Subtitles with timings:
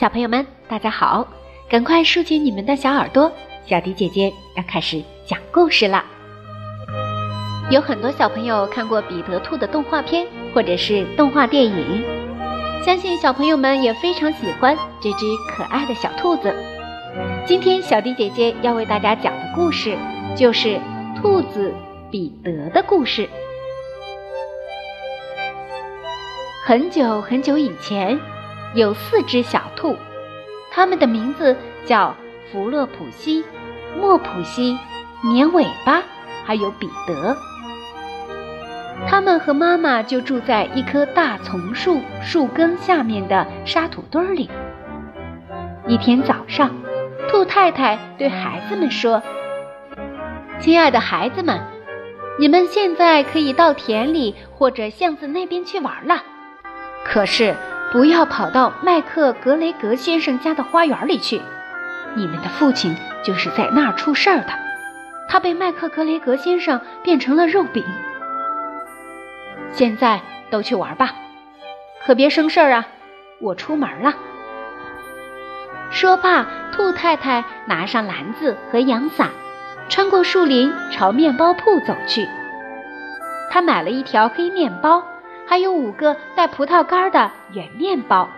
[0.00, 1.28] 小朋友们，大家好！
[1.68, 3.30] 赶快竖起你们的小耳朵，
[3.66, 6.02] 小迪姐姐要开始讲故事啦。
[7.70, 12.02] 有很多小朋友看过彼得兔的动画片或者是动画电影，
[12.82, 16.50] 相信小朋友们也非常喜欢这只可爱的小兔子。
[17.46, 19.98] 今天小迪姐姐要为大家讲的故事
[20.34, 20.80] 就是
[21.20, 21.74] 兔子
[22.10, 23.28] 彼得的故事。
[26.64, 28.18] 很久很久以前，
[28.74, 29.96] 有四只小兔，
[30.70, 32.14] 它们的名字叫
[32.50, 33.44] 弗洛普西、
[33.98, 34.78] 莫普西、
[35.22, 36.02] 绵尾巴，
[36.44, 37.36] 还有彼得。
[39.08, 44.48] 它们和妈妈就住在一棵大丛树树根下面的沙土堆里。
[45.88, 46.70] 一天早上，
[47.28, 49.20] 兔太太对孩子们说
[50.60, 51.58] ：“亲爱的孩子们，
[52.38, 56.22] 你们现在可以到田里或者巷子那边去玩了。”
[57.02, 57.56] 可是，
[57.92, 61.42] 不要跑到麦克格雷格先生家的花园里去。
[62.14, 64.52] 你们的父亲就是在那儿出事儿的，
[65.28, 67.84] 他被麦克格雷格先生变成了肉饼。
[69.72, 71.12] 现在都去玩吧，
[72.04, 72.86] 可别生事儿啊！
[73.40, 74.14] 我出门了。
[75.90, 79.30] 说罢，兔太太拿上篮子和阳伞，
[79.88, 82.28] 穿过树林朝面包铺走去。
[83.50, 85.02] 她买了一条黑面包。
[85.50, 88.30] 还有五个带葡萄干的圆面包。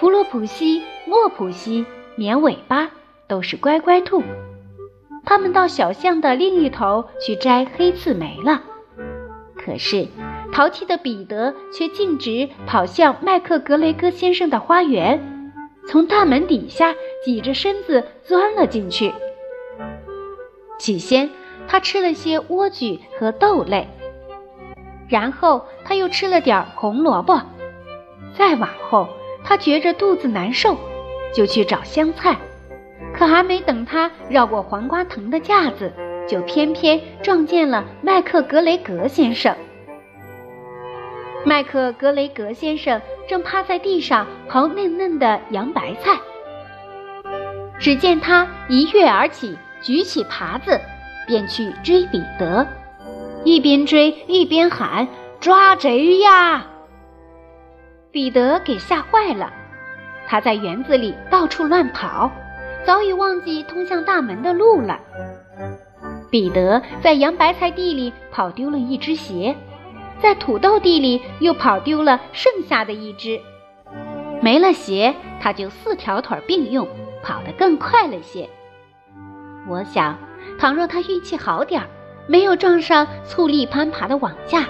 [0.00, 1.84] 弗洛普西、莫普西、
[2.16, 2.90] 绵尾巴
[3.26, 4.22] 都是乖乖兔，
[5.26, 8.62] 他们到小巷的另一头去摘黑刺梅了。
[9.54, 10.08] 可是，
[10.50, 15.52] 淘气的彼得却径直跑向麦克格雷戈先生的花园，
[15.90, 19.12] 从大门底下挤着身子钻了进去。
[20.78, 21.28] 起先，
[21.66, 23.86] 他吃了些莴苣和豆类。
[25.08, 27.40] 然后他又吃了点红萝卜，
[28.36, 29.08] 再往后，
[29.42, 30.76] 他觉着肚子难受，
[31.34, 32.36] 就去找香菜。
[33.14, 35.92] 可还没等他绕过黄瓜藤的架子，
[36.28, 39.56] 就偏偏撞见了麦克格雷格先生。
[41.44, 46.18] 麦克格雷格先生正趴在地上刨嫩嫩的洋白菜。
[47.78, 50.78] 只见他一跃而起，举起耙子，
[51.26, 52.66] 便去追彼得。
[53.44, 55.08] 一边追一边喊
[55.40, 56.66] ：“抓贼呀！”
[58.10, 59.52] 彼得给吓坏了，
[60.26, 62.30] 他在园子里到处乱跑，
[62.84, 64.98] 早已忘记通向大门的路了。
[66.30, 69.54] 彼得在洋白菜地里跑丢了一只鞋，
[70.20, 73.40] 在土豆地里又跑丢了剩下的一只。
[74.40, 76.86] 没了鞋，他就四条腿并用，
[77.22, 78.48] 跑得更快了些。
[79.68, 80.18] 我想，
[80.58, 81.88] 倘若他运气好点儿。
[82.28, 84.66] 没有撞上醋栗攀爬的网架，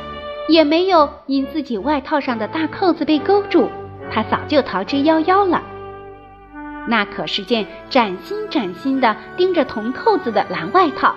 [0.48, 3.68] 也没有因自己外套上的大扣子被勾住，
[4.10, 5.60] 他早就逃之夭夭了。
[6.86, 11.14] 那可是件崭新崭新的钉着铜扣子的蓝外套。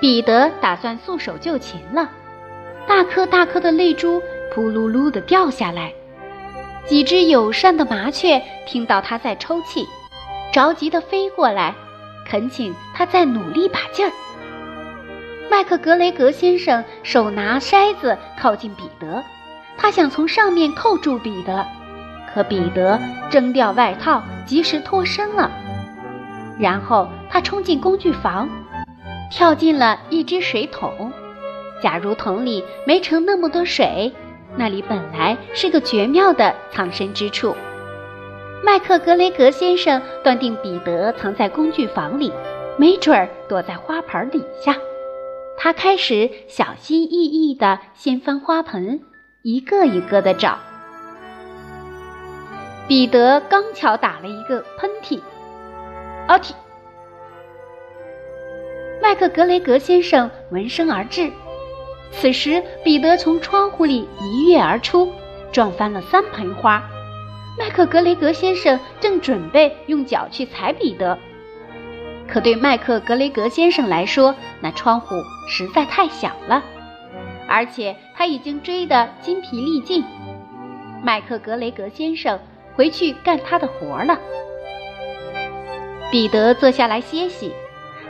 [0.00, 2.08] 彼得打算束手就擒了，
[2.86, 4.22] 大颗大颗的泪珠
[4.54, 5.92] 扑噜噜地掉下来。
[6.86, 9.86] 几只友善的麻雀听到他在抽泣，
[10.52, 11.74] 着急地飞过来，
[12.26, 14.12] 恳请他再努力把劲儿。
[15.50, 19.24] 麦克格雷格先生手拿筛子靠近彼得，
[19.76, 21.66] 他想从上面扣住彼得，
[22.32, 23.00] 可彼得
[23.30, 25.50] 挣掉外套，及时脱身了。
[26.58, 28.48] 然后他冲进工具房，
[29.30, 31.10] 跳进了一只水桶。
[31.82, 34.12] 假如桶里没盛那么多水，
[34.56, 37.56] 那里本来是个绝妙的藏身之处。
[38.64, 42.32] 麦克格雷格先生断定彼得藏在工具房里，
[42.76, 44.76] 没准儿躲在花盆底下。
[45.60, 49.00] 他开始小心翼翼地掀翻花盆，
[49.42, 50.56] 一个一个地找。
[52.86, 55.20] 彼得刚巧打了一个喷嚏，
[56.28, 56.52] 阿嚏！
[59.02, 61.30] 麦克格雷格先生闻声而至。
[62.12, 65.12] 此时，彼得从窗户里一跃而出，
[65.52, 66.82] 撞翻了三盆花。
[67.58, 71.18] 麦克格雷格先生正准备用脚去踩彼得。
[72.28, 75.16] 可对麦克格雷格先生来说，那窗户
[75.48, 76.62] 实在太小了，
[77.48, 80.04] 而且他已经追得筋疲力尽。
[81.02, 82.38] 麦克格雷格先生
[82.76, 84.18] 回去干他的活了。
[86.10, 87.52] 彼得坐下来歇息，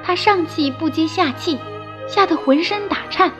[0.03, 1.59] 他上气不接下气，
[2.09, 3.31] 吓得浑身打颤。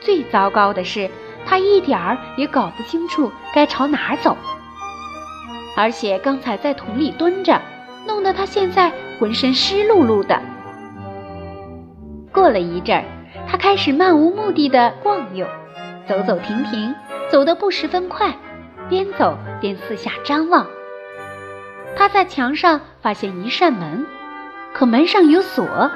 [0.00, 1.10] 最糟糕的是，
[1.44, 4.36] 他一点儿也搞不清楚该朝哪儿走，
[5.76, 7.60] 而且刚才在桶里蹲着，
[8.06, 8.90] 弄得他现在。
[9.18, 10.40] 浑身湿漉漉的。
[12.32, 13.04] 过了一阵儿，
[13.48, 15.46] 他开始漫无目的的逛悠，
[16.06, 16.94] 走走停停，
[17.30, 18.36] 走得不十分快，
[18.88, 20.66] 边走边四下张望。
[21.96, 24.06] 他在墙上发现一扇门，
[24.74, 25.90] 可门上有锁，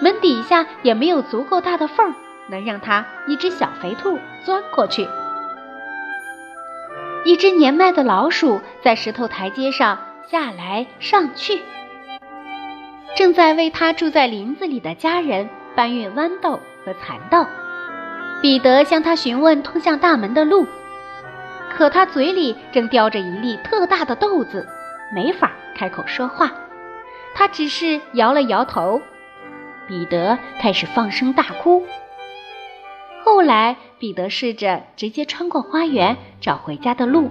[0.00, 2.14] 门底下也没有足够大的缝儿，
[2.48, 5.06] 能让他一只小肥兔钻过去。
[7.26, 9.98] 一只年迈的老鼠在石头台阶上
[10.30, 11.60] 下来上去，
[13.16, 17.46] 正在为他住在林子里的家人搬运豌豆和蚕豆。
[18.42, 20.66] 彼得向他询问通向大门的路，
[21.70, 24.66] 可他嘴里正叼着一粒特大的豆子，
[25.14, 26.50] 没法开口说话。
[27.34, 29.00] 他只是摇了摇头。
[29.86, 31.84] 彼得开始放声大哭。
[33.22, 37.30] 后来，彼得试着直接穿过花园找回家的路，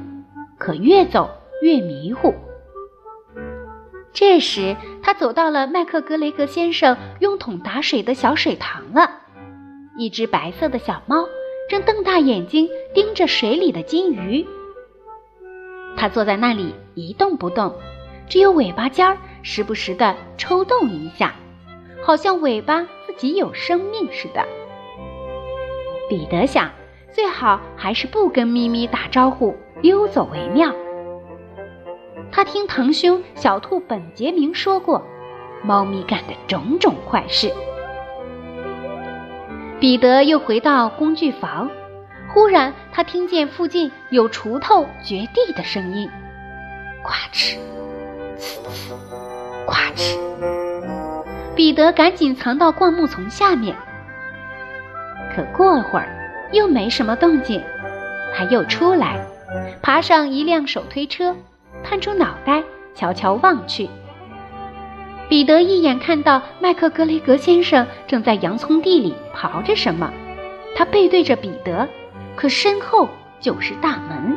[0.58, 1.30] 可越走
[1.62, 2.34] 越迷糊。
[4.14, 9.22] 这时，他走到了麦克格雷格先生用桶打水的小水塘了。
[9.98, 11.28] 一只白色的小猫
[11.70, 14.46] 正瞪大眼睛盯着水里的金鱼。
[15.96, 17.74] 它坐在那里一动不动，
[18.28, 21.34] 只有尾巴尖儿时不时地抽动一下，
[22.04, 24.46] 好像尾巴自己有生命似的。
[26.10, 26.72] 彼得想，
[27.12, 30.74] 最好还是不跟咪咪打招呼，溜走为妙。
[32.36, 35.06] 他听堂兄小兔本杰明说过，
[35.62, 37.54] 猫咪干的种种坏事。
[39.80, 41.70] 彼得又回到工具房，
[42.34, 46.10] 忽然他听见附近有锄头掘地的声音，
[47.04, 47.58] 咵哧，
[48.40, 48.98] 呲呲，
[49.68, 50.18] 咵哧。
[51.54, 53.76] 彼得赶紧藏到灌木丛下面。
[55.36, 56.08] 可过会儿
[56.52, 57.64] 又没什么动静，
[58.36, 59.24] 他又出来，
[59.84, 61.36] 爬上一辆手推车，
[61.94, 62.64] 探出脑袋
[62.96, 63.88] 悄悄望去。
[65.30, 70.12] 彼得一眼看到麦克格雷格先生正在洋葱地里刨着什么，
[70.76, 71.88] 他背对着彼得，
[72.36, 73.08] 可身后
[73.40, 74.36] 就是大门。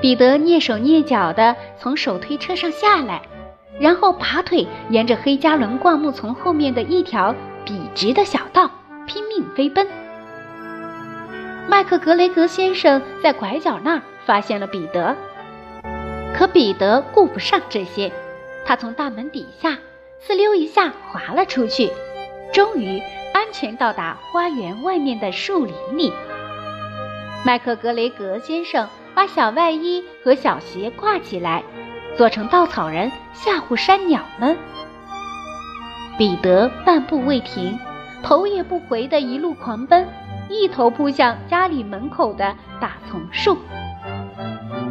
[0.00, 3.20] 彼得蹑手蹑脚地从手推车上下来，
[3.78, 7.34] 然后拔腿沿着黑加仑灌木丛后面的一条
[7.66, 8.70] 笔直的小道
[9.06, 9.86] 拼命飞奔。
[11.68, 15.16] 麦克格雷格先生在拐角那儿发现了彼得，
[16.34, 18.12] 可彼得顾不上这些。
[18.66, 19.78] 他从大门底下
[20.22, 21.90] 呲溜一下滑了出去，
[22.52, 23.02] 终于
[23.32, 26.12] 安全到达花园外面的树林里。
[27.42, 31.64] 麦克格雷格先生把小外衣和小鞋挂起来，
[32.18, 34.54] 做成稻草人吓唬山鸟们。
[36.18, 37.78] 彼得半步未停，
[38.22, 40.06] 头也不回地一路狂奔，
[40.50, 43.56] 一头扑向家里门口的大丛树。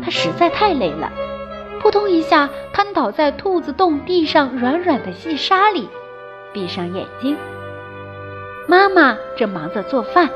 [0.07, 1.11] 他实在太累了。
[1.81, 5.89] 扑通一下，瘫倒在兔子洞地上软软的细沙里，
[6.53, 7.35] 闭上眼睛。
[8.69, 10.29] 妈妈正忙着做饭，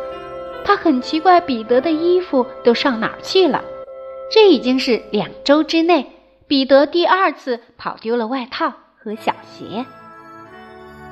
[0.66, 3.64] 她很奇怪彼得的衣服都上哪儿去了。
[4.30, 6.06] 这已经是两周之内
[6.48, 9.86] 彼得第二次跑丢了外套和小鞋。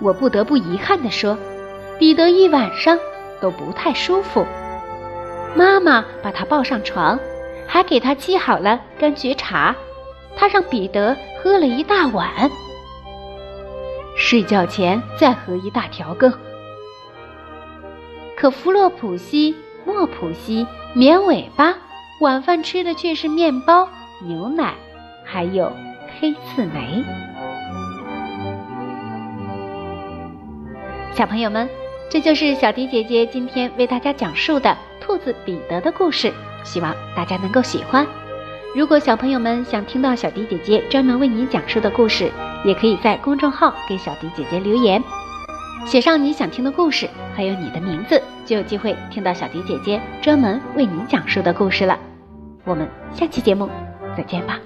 [0.02, 1.38] 我不得不遗憾地说，
[1.98, 3.00] 彼得一晚上
[3.40, 4.46] 都不太舒服。
[5.56, 7.18] 妈妈把他抱上床，
[7.70, 9.76] 还给他沏好了柑橘茶。
[10.36, 12.50] 他让彼得喝了一大碗，
[14.16, 16.34] 睡觉前再喝一大条羹。
[18.38, 19.54] 可弗洛普西、
[19.86, 21.76] 莫普西、绵尾巴
[22.22, 23.88] 晚饭吃的却是面包、
[24.26, 24.74] 牛奶，
[25.26, 25.72] 还有
[26.20, 27.04] 黑刺梅。
[31.14, 31.68] 小朋友们，
[32.10, 36.32] 这就是小迪姐姐今天为大家讲述的兔子彼得的故事，
[36.64, 38.06] 希望大家能够喜欢。
[38.76, 42.32] 如果小朋友们想听到小迪姐姐专门为你讲述的故事，
[42.64, 45.04] 也可以在公众号给小迪姐姐留言，
[45.86, 51.98] 写上你想听的故事，还有你的名字，就有机会听到小迪姐姐专门为你讲述的故事了。
[52.64, 53.68] 我们下期节目
[54.16, 54.60] 再见吧。